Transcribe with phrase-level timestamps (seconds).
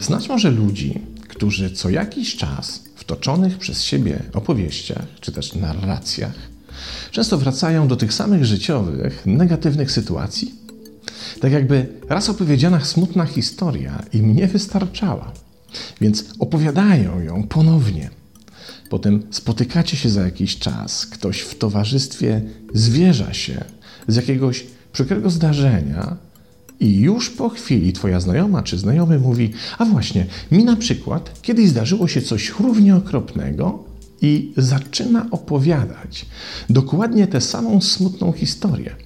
[0.00, 6.34] Znać może ludzi, którzy co jakiś czas w toczonych przez siebie opowieściach czy też narracjach
[7.10, 10.54] często wracają do tych samych życiowych, negatywnych sytuacji?
[11.40, 15.32] Tak jakby raz opowiedziana smutna historia im nie wystarczała,
[16.00, 18.23] więc opowiadają ją ponownie.
[18.90, 22.42] Potem spotykacie się za jakiś czas, ktoś w towarzystwie
[22.74, 23.64] zwierza się
[24.08, 26.16] z jakiegoś przykrego zdarzenia
[26.80, 31.68] i już po chwili twoja znajoma czy znajomy mówi: A właśnie, mi na przykład kiedyś
[31.68, 33.84] zdarzyło się coś równie okropnego,
[34.24, 36.26] i zaczyna opowiadać
[36.70, 38.96] dokładnie tę samą smutną historię.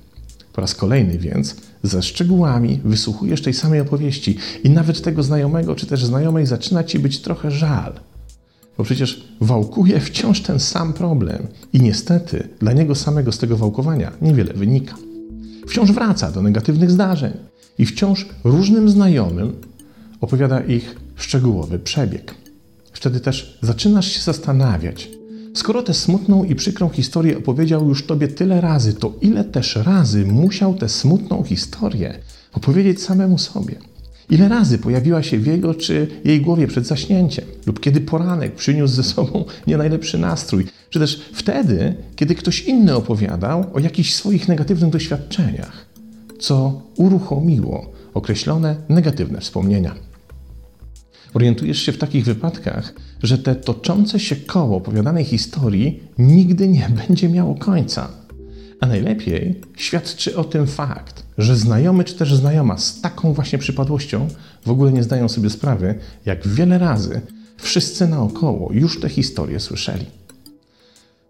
[0.53, 5.87] Po raz kolejny więc ze szczegółami wysłuchujesz tej samej opowieści i nawet tego znajomego czy
[5.87, 8.01] też znajomej zaczyna ci być trochę żal.
[8.79, 14.13] Bo przecież wałkuje wciąż ten sam problem i niestety dla niego samego z tego wałkowania
[14.23, 14.95] niewiele wynika.
[15.69, 17.33] Wciąż wraca do negatywnych zdarzeń
[17.79, 19.53] i wciąż różnym znajomym
[20.21, 22.35] opowiada ich szczegółowy przebieg.
[22.93, 25.09] Wtedy też zaczynasz się zastanawiać,
[25.55, 30.25] skoro tę smutną i przykrą historię opowiedział już tobie tyle razy, to ile też razy
[30.25, 32.19] musiał tę smutną historię
[32.53, 33.75] opowiedzieć samemu sobie?
[34.31, 38.95] Ile razy pojawiła się w jego czy jej głowie przed zaśnięciem, lub kiedy poranek przyniósł
[38.95, 44.49] ze sobą nie najlepszy nastrój, czy też wtedy, kiedy ktoś inny opowiadał o jakichś swoich
[44.49, 45.87] negatywnych doświadczeniach,
[46.39, 49.95] co uruchomiło określone negatywne wspomnienia.
[51.35, 57.29] Orientujesz się w takich wypadkach, że te toczące się koło opowiadanej historii nigdy nie będzie
[57.29, 58.09] miało końca.
[58.81, 64.29] A najlepiej świadczy o tym fakt, że znajomy czy też znajoma z taką właśnie przypadłością
[64.67, 65.95] w ogóle nie zdają sobie sprawy,
[66.27, 67.21] jak wiele razy
[67.57, 70.07] wszyscy naokoło już tę historię słyszeli.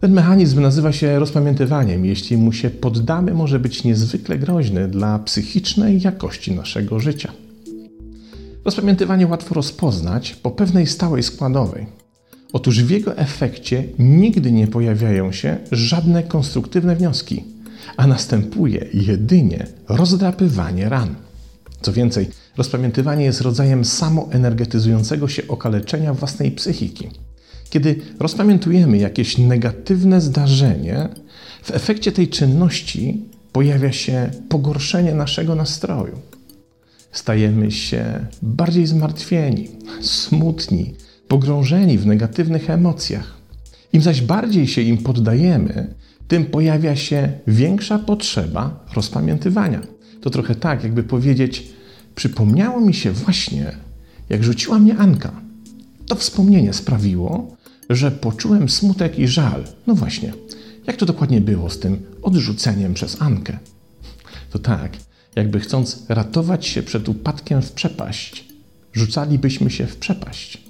[0.01, 2.05] Ten mechanizm nazywa się rozpamiętywaniem.
[2.05, 7.33] Jeśli mu się poddamy, może być niezwykle groźny dla psychicznej jakości naszego życia.
[8.65, 11.87] Rozpamiętywanie łatwo rozpoznać po pewnej stałej składowej.
[12.53, 17.45] Otóż w jego efekcie nigdy nie pojawiają się żadne konstruktywne wnioski,
[17.97, 21.15] a następuje jedynie rozdrapywanie ran.
[21.81, 27.09] Co więcej, rozpamiętywanie jest rodzajem samoenergetyzującego się okaleczenia własnej psychiki.
[27.71, 31.09] Kiedy rozpamiętujemy jakieś negatywne zdarzenie,
[31.63, 36.19] w efekcie tej czynności pojawia się pogorszenie naszego nastroju
[37.13, 39.69] stajemy się bardziej zmartwieni,
[40.01, 40.95] smutni,
[41.29, 43.39] pogrążeni w negatywnych emocjach.
[43.93, 45.95] Im zaś bardziej się im poddajemy,
[46.29, 49.81] tym pojawia się większa potrzeba rozpamiętywania.
[50.21, 51.69] To trochę tak, jakby powiedzieć:
[52.15, 53.73] Przypomniało mi się właśnie,
[54.29, 55.33] jak rzuciła mnie Anka.
[56.07, 57.57] To wspomnienie sprawiło,
[57.91, 59.65] że poczułem smutek i żal.
[59.87, 60.33] No właśnie,
[60.87, 63.59] jak to dokładnie było z tym odrzuceniem przez Ankę?
[64.51, 64.93] To tak,
[65.37, 68.45] jakby chcąc ratować się przed upadkiem w przepaść,
[68.93, 70.68] rzucalibyśmy się w przepaść.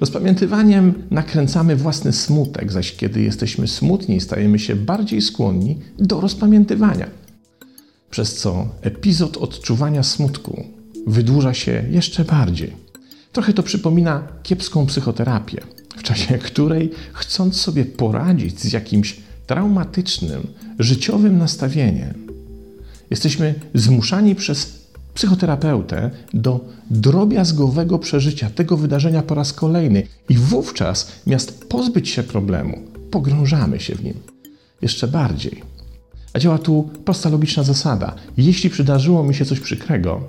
[0.00, 7.06] Rozpamiętywaniem nakręcamy własny smutek, zaś kiedy jesteśmy smutni, stajemy się bardziej skłonni do rozpamiętywania.
[8.10, 10.64] Przez co epizod odczuwania smutku
[11.06, 12.72] wydłuża się jeszcze bardziej.
[13.32, 15.60] Trochę to przypomina kiepską psychoterapię,
[15.96, 19.16] w czasie której, chcąc sobie poradzić z jakimś
[19.46, 20.46] traumatycznym,
[20.78, 22.30] życiowym nastawieniem,
[23.10, 24.79] Jesteśmy zmuszani przez
[25.14, 26.60] psychoterapeutę do
[26.90, 32.78] drobiazgowego przeżycia tego wydarzenia po raz kolejny i wówczas, miast pozbyć się problemu,
[33.10, 34.14] pogrążamy się w nim
[34.82, 35.62] jeszcze bardziej.
[36.32, 38.14] A działa tu prosta logiczna zasada.
[38.36, 40.20] Jeśli przydarzyło mi się coś przykrego,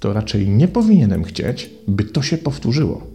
[0.00, 3.06] to raczej nie powinienem chcieć, by to się powtórzyło.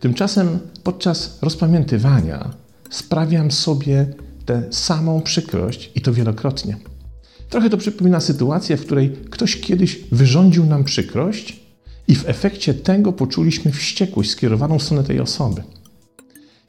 [0.00, 2.50] Tymczasem podczas rozpamiętywania
[2.90, 4.06] sprawiam sobie
[4.44, 6.76] tę samą przykrość i to wielokrotnie.
[7.50, 11.60] Trochę to przypomina sytuację, w której ktoś kiedyś wyrządził nam przykrość
[12.08, 15.62] i w efekcie tego poczuliśmy wściekłość skierowaną w stronę tej osoby.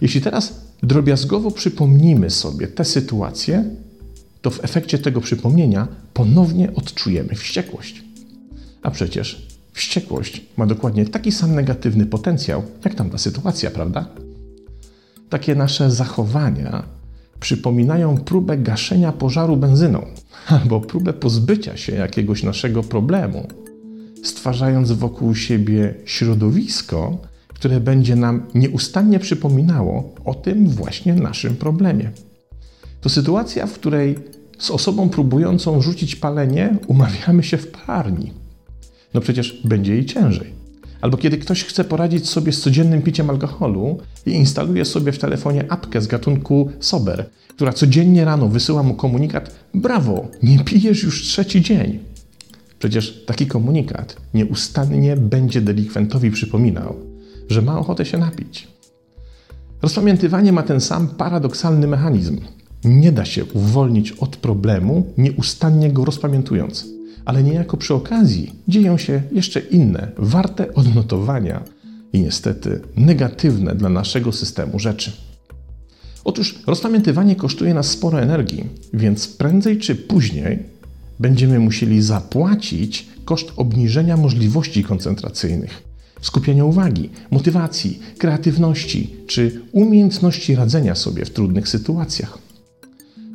[0.01, 3.63] Jeśli teraz drobiazgowo przypomnimy sobie tę sytuację,
[4.41, 8.03] to w efekcie tego przypomnienia ponownie odczujemy wściekłość.
[8.81, 14.05] A przecież wściekłość ma dokładnie taki sam negatywny potencjał, jak tamta sytuacja, prawda?
[15.29, 16.83] Takie nasze zachowania
[17.39, 20.05] przypominają próbę gaszenia pożaru benzyną
[20.47, 23.47] albo próbę pozbycia się jakiegoś naszego problemu,
[24.23, 27.17] stwarzając wokół siebie środowisko,
[27.47, 32.11] które będzie nam nieustannie przypominało o tym właśnie naszym problemie.
[33.01, 34.15] To sytuacja, w której
[34.59, 38.31] z osobą próbującą rzucić palenie umawiamy się w parni.
[39.13, 40.64] No przecież będzie jej ciężej.
[41.05, 45.71] Albo kiedy ktoś chce poradzić sobie z codziennym piciem alkoholu i instaluje sobie w telefonie
[45.71, 51.61] apkę z gatunku Sober, która codziennie rano wysyła mu komunikat: Brawo, nie pijesz już trzeci
[51.61, 51.99] dzień.
[52.79, 56.95] Przecież taki komunikat nieustannie będzie delikwentowi przypominał,
[57.49, 58.67] że ma ochotę się napić.
[59.81, 62.37] Rozpamiętywanie ma ten sam paradoksalny mechanizm.
[62.83, 66.94] Nie da się uwolnić od problemu, nieustannie go rozpamiętując
[67.25, 71.63] ale niejako przy okazji dzieją się jeszcze inne, warte odnotowania
[72.13, 75.11] i niestety negatywne dla naszego systemu rzeczy.
[76.23, 80.59] Otóż rozpamiętywanie kosztuje nas sporo energii, więc prędzej czy później
[81.19, 85.83] będziemy musieli zapłacić koszt obniżenia możliwości koncentracyjnych,
[86.21, 92.37] skupienia uwagi, motywacji, kreatywności czy umiejętności radzenia sobie w trudnych sytuacjach.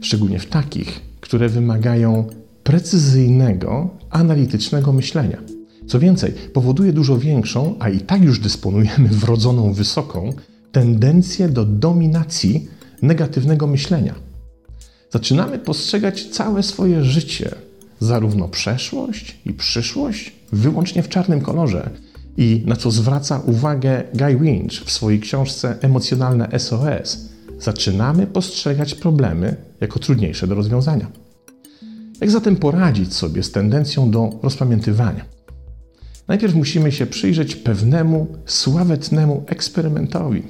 [0.00, 2.28] Szczególnie w takich, które wymagają
[2.70, 5.38] precyzyjnego, analitycznego myślenia.
[5.86, 10.32] Co więcej, powoduje dużo większą, a i tak już dysponujemy wrodzoną wysoką,
[10.72, 12.68] tendencję do dominacji
[13.02, 14.14] negatywnego myślenia.
[15.12, 17.54] Zaczynamy postrzegać całe swoje życie,
[18.00, 21.90] zarówno przeszłość i przyszłość, wyłącznie w czarnym kolorze.
[22.36, 27.28] I na co zwraca uwagę Guy Winch w swojej książce Emocjonalne SOS,
[27.60, 31.19] zaczynamy postrzegać problemy jako trudniejsze do rozwiązania.
[32.20, 35.24] Jak zatem poradzić sobie z tendencją do rozpamiętywania?
[36.28, 40.42] Najpierw musimy się przyjrzeć pewnemu, sławetnemu eksperymentowi,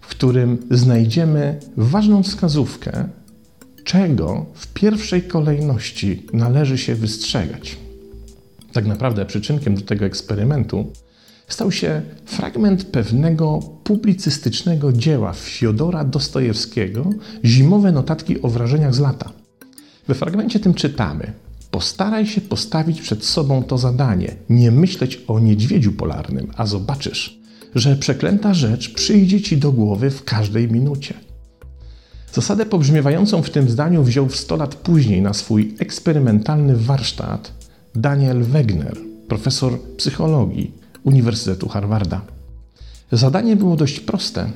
[0.00, 3.08] w którym znajdziemy ważną wskazówkę,
[3.84, 7.76] czego w pierwszej kolejności należy się wystrzegać.
[8.72, 10.92] Tak naprawdę przyczynkiem do tego eksperymentu
[11.48, 17.10] stał się fragment pewnego publicystycznego dzieła Fiodora Dostojewskiego
[17.44, 19.39] Zimowe notatki o wrażeniach z lata.
[20.08, 21.32] We fragmencie tym czytamy:
[21.70, 27.40] Postaraj się postawić przed sobą to zadanie, nie myśleć o niedźwiedziu polarnym, a zobaczysz,
[27.74, 31.14] że przeklęta rzecz przyjdzie ci do głowy w każdej minucie.
[32.32, 37.52] Zasadę pobrzmiewającą w tym zdaniu wziął w 100 lat później na swój eksperymentalny warsztat
[37.94, 38.96] Daniel Wegner,
[39.28, 40.72] profesor psychologii
[41.04, 42.20] Uniwersytetu Harvarda.
[43.12, 44.50] Zadanie było dość proste.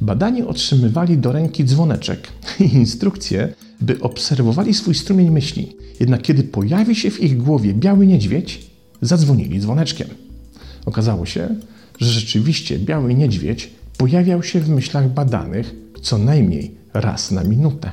[0.00, 2.28] Badani otrzymywali do ręki dzwoneczek
[2.60, 5.76] i instrukcje, by obserwowali swój strumień myśli.
[6.00, 8.70] Jednak kiedy pojawi się w ich głowie biały niedźwiedź,
[9.02, 10.08] zadzwonili dzwoneczkiem.
[10.86, 11.48] Okazało się,
[11.98, 17.90] że rzeczywiście biały niedźwiedź pojawiał się w myślach badanych co najmniej raz na minutę.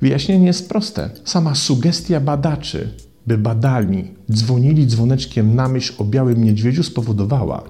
[0.00, 1.10] Wyjaśnienie jest proste.
[1.24, 2.88] Sama sugestia badaczy,
[3.26, 7.64] by badalni dzwonili dzwoneczkiem na myśl o białym niedźwiedziu, spowodowała,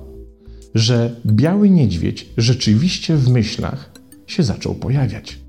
[0.74, 3.90] że biały niedźwiedź rzeczywiście w myślach
[4.26, 5.43] się zaczął pojawiać.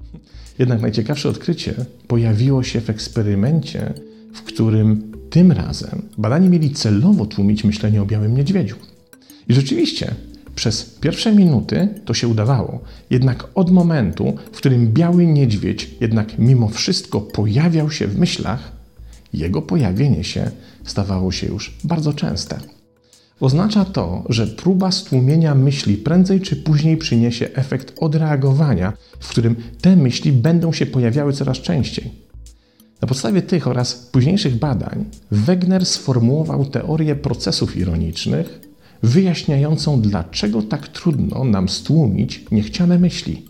[0.60, 1.74] Jednak najciekawsze odkrycie
[2.07, 3.94] pojawiło się w eksperymencie,
[4.34, 8.75] w którym tym razem badani mieli celowo tłumić myślenie o białym niedźwiedziu.
[9.50, 10.16] I rzeczywiście
[10.56, 12.80] przez pierwsze minuty to się udawało,
[13.10, 18.72] jednak od momentu, w którym biały niedźwiedź jednak mimo wszystko pojawiał się w myślach,
[19.34, 20.51] jego pojawienie się
[20.86, 22.60] stawało się już bardzo częste.
[23.40, 29.96] Oznacza to, że próba stłumienia myśli prędzej czy później przyniesie efekt odreagowania, w którym te
[29.96, 32.12] myśli będą się pojawiały coraz częściej.
[33.02, 38.60] Na podstawie tych oraz późniejszych badań Wegner sformułował teorię procesów ironicznych,
[39.04, 43.46] wyjaśniającą, dlaczego tak trudno nam stłumić niechciane myśli.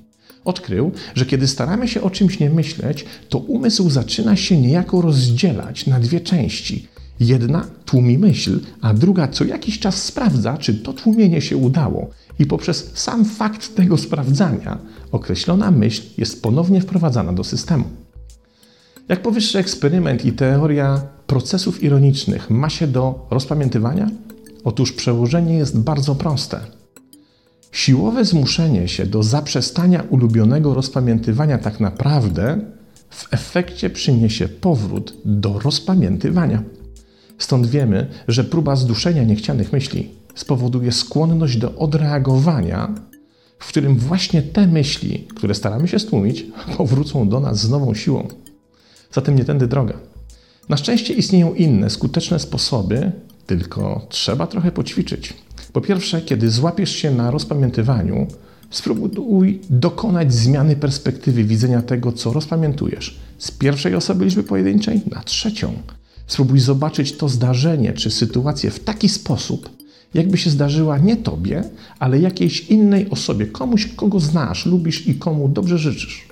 [0.46, 5.88] Odkrył, że kiedy staramy się o czymś nie myśleć, to umysł zaczyna się niejako rozdzielać
[5.88, 6.88] na dwie części–
[7.20, 12.10] Jedna tłumi myśl, a druga co jakiś czas sprawdza, czy to tłumienie się udało.
[12.40, 14.78] I poprzez sam fakt tego sprawdzania
[15.12, 17.86] określona myśl jest ponownie wprowadzana do systemu.
[19.10, 24.10] Jak powyższy eksperyment i teoria procesów ironicznych ma się do rozpamiętywania?
[24.64, 26.60] Otóż przełożenie jest bardzo proste.
[27.72, 32.60] Siłowe zmuszenie się do zaprzestania ulubionego rozpamiętywania tak naprawdę
[33.10, 36.64] w efekcie przyniesie powrót do rozpamiętywania.
[37.38, 42.96] Stąd wiemy, że próba zduszenia niechcianych myśli spowoduje skłonność do odreagowania,
[43.60, 46.46] w którym właśnie te myśli, które staramy się stłumić,
[46.78, 48.28] powrócą do nas z nową siłą.
[49.12, 49.94] Zatem nie tędy droga.
[50.70, 53.12] Na szczęście istnieją inne, skuteczne sposoby,
[53.46, 55.34] tylko trzeba trochę poćwiczyć.
[55.74, 58.28] Po pierwsze, kiedy złapiesz się na rozpamiętywaniu,
[58.70, 65.74] spróbuj dokonać zmiany perspektywy widzenia tego, co rozpamiętujesz, z pierwszej osoby liczby pojedynczej na trzecią.
[66.28, 69.70] Spróbuj zobaczyć to zdarzenie czy sytuację w taki sposób,
[70.14, 71.64] jakby się zdarzyła nie tobie,
[72.00, 76.28] ale jakiejś innej osobie, komuś, kogo znasz, lubisz i komu dobrze życzysz.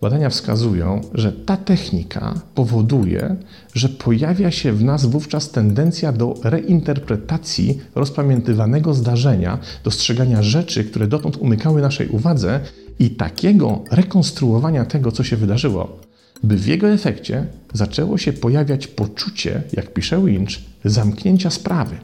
[0.00, 3.36] Badania wskazują, że ta technika powoduje,
[3.74, 11.36] że pojawia się w nas wówczas tendencja do reinterpretacji rozpamiętywanego zdarzenia, dostrzegania rzeczy, które dotąd
[11.36, 12.60] umykały naszej uwadze
[12.98, 16.00] i takiego rekonstruowania tego, co się wydarzyło,
[16.42, 20.50] by w jego efekcie zaczęło się pojawiać poczucie, jak pisze Winch,
[20.84, 21.96] zamknięcia sprawy.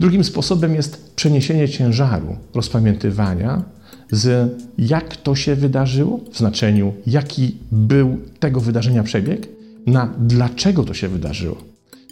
[0.00, 3.62] Drugim sposobem jest przeniesienie ciężaru rozpamiętywania
[4.10, 9.48] z jak to się wydarzyło, w znaczeniu jaki był tego wydarzenia przebieg,
[9.86, 11.56] na dlaczego to się wydarzyło.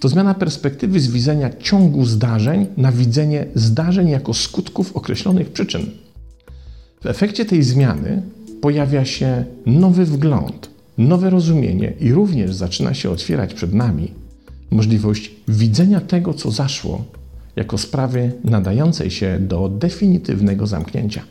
[0.01, 5.83] To zmiana perspektywy z widzenia ciągu zdarzeń na widzenie zdarzeń jako skutków określonych przyczyn.
[7.01, 8.23] W efekcie tej zmiany
[8.61, 14.11] pojawia się nowy wgląd, nowe rozumienie i również zaczyna się otwierać przed nami
[14.71, 17.05] możliwość widzenia tego, co zaszło,
[17.57, 21.23] jako sprawy nadającej się do definitywnego zamknięcia.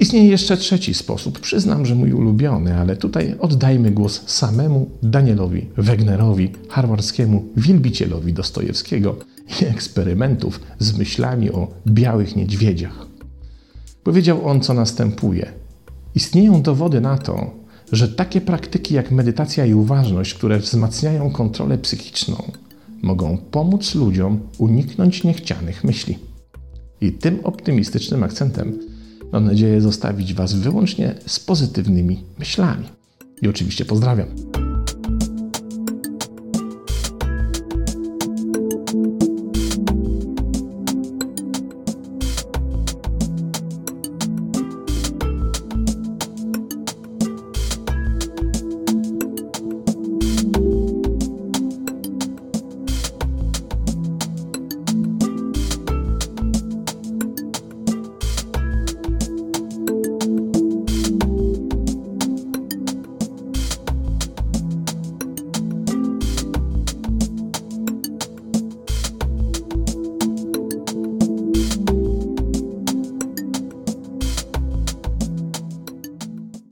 [0.00, 1.40] Istnieje jeszcze trzeci sposób.
[1.40, 9.16] Przyznam, że mój ulubiony, ale tutaj oddajmy głos samemu Danielowi Wegnerowi, harwarskiemu wielbicielowi Dostojewskiego
[9.60, 13.06] i eksperymentów z myślami o białych niedźwiedziach.
[14.04, 15.52] Powiedział on, co następuje.
[16.14, 17.50] Istnieją dowody na to,
[17.92, 22.52] że takie praktyki jak medytacja i uważność, które wzmacniają kontrolę psychiczną,
[23.02, 26.18] mogą pomóc ludziom uniknąć niechcianych myśli.
[27.00, 28.78] I tym optymistycznym akcentem
[29.32, 32.84] mam nadzieję zostawić Was wyłącznie z pozytywnymi myślami.
[33.42, 34.55] I oczywiście pozdrawiam.